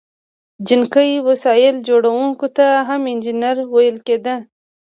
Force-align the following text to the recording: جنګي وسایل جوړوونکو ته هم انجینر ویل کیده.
جنګي 0.67 1.11
وسایل 1.27 1.75
جوړوونکو 1.87 2.47
ته 2.57 2.67
هم 2.87 3.01
انجینر 3.11 3.57
ویل 3.73 3.97
کیده. 4.07 4.35